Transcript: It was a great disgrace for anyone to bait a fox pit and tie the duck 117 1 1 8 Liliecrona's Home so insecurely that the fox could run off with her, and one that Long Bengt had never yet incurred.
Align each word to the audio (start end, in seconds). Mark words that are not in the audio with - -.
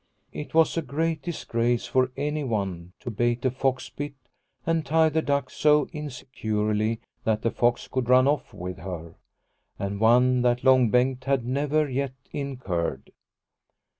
It 0.33 0.55
was 0.55 0.75
a 0.77 0.81
great 0.81 1.21
disgrace 1.21 1.85
for 1.85 2.11
anyone 2.17 2.93
to 3.01 3.11
bait 3.11 3.45
a 3.45 3.51
fox 3.51 3.87
pit 3.89 4.15
and 4.65 4.83
tie 4.83 5.09
the 5.09 5.21
duck 5.21 5.51
117 5.51 5.85
1 5.85 5.85
1 5.85 5.85
8 5.85 5.85
Liliecrona's 5.85 6.17
Home 6.17 6.17
so 6.17 6.21
insecurely 6.23 6.99
that 7.23 7.41
the 7.43 7.51
fox 7.51 7.87
could 7.87 8.09
run 8.09 8.27
off 8.27 8.51
with 8.51 8.79
her, 8.79 9.13
and 9.77 9.99
one 9.99 10.41
that 10.41 10.63
Long 10.63 10.89
Bengt 10.89 11.25
had 11.25 11.45
never 11.45 11.87
yet 11.87 12.15
incurred. 12.31 13.11